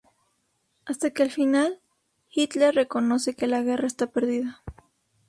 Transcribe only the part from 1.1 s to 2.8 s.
que al final, Hitler